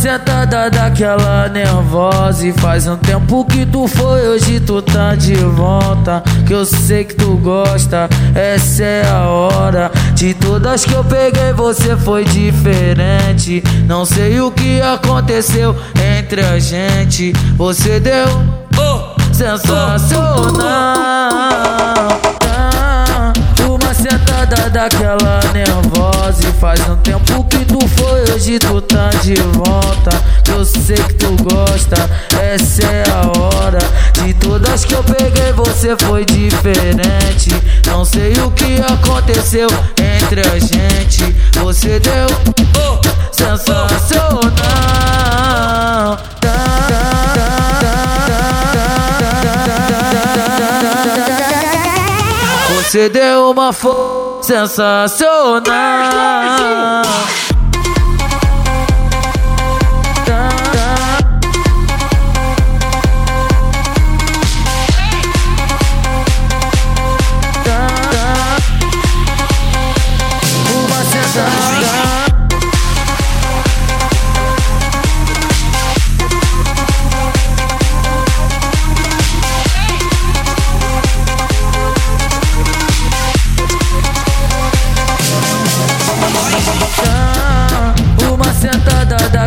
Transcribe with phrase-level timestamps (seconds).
[0.00, 6.22] sentada daquela nervosa E faz um tempo que tu foi, hoje tu tá de volta.
[6.46, 9.90] Que eu sei que tu gosta, essa é a hora.
[10.14, 13.62] De todas que eu peguei você foi diferente.
[13.86, 15.76] Não sei o que aconteceu
[16.18, 17.32] entre a gente.
[17.56, 18.26] Você deu
[18.78, 20.99] oh, sensacional
[24.80, 30.10] daquela nervosa E faz um tempo que tu foi, hoje tu tá de volta.
[30.48, 31.96] Eu sei que tu gosta,
[32.40, 33.78] essa é a hora.
[34.14, 37.50] De todas que eu peguei você foi diferente.
[37.86, 41.24] Não sei o que aconteceu entre a gente.
[41.62, 42.26] Você deu
[43.32, 43.68] sensacional.
[52.82, 55.60] Você deu uma força sensacional.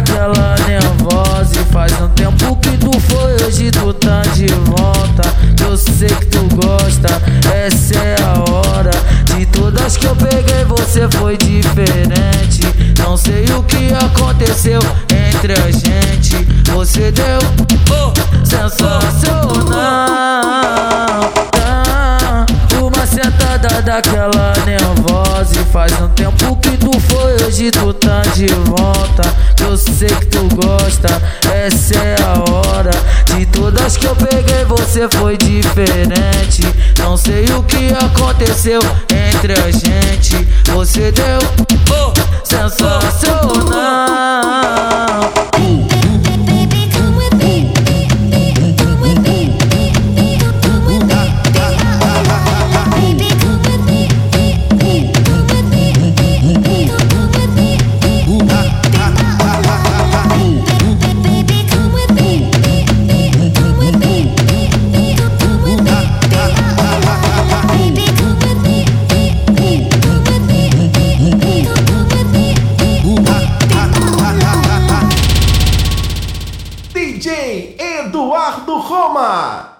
[0.03, 5.23] Daquela nervosa E faz um tempo que tu foi, hoje tu tá de volta.
[5.65, 7.21] Eu sei que tu gosta,
[7.53, 8.91] essa é a hora.
[9.35, 12.61] De todas que eu peguei você foi diferente.
[12.99, 16.35] Não sei o que aconteceu entre a gente.
[16.73, 17.39] Você deu
[17.91, 18.13] oh,
[18.45, 20.23] sensacional
[26.43, 29.23] tempo que tu foi, hoje tu tá de volta.
[29.65, 31.21] Eu sei que tu gosta,
[31.53, 32.91] essa é a hora.
[33.35, 36.61] De todas que eu peguei você foi diferente.
[36.99, 40.35] Não sei o que aconteceu entre a gente.
[40.73, 41.39] Você deu
[41.91, 43.22] oh, sensacional
[77.23, 79.72] DJ Eduardo Roma.